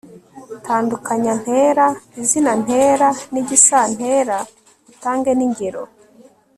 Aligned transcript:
tandukanya 0.65 1.33
ntera, 1.41 1.87
izina 2.21 2.51
ntera 2.63 3.07
n'igisantera 3.31 4.37
utangen'ingero 4.91 5.81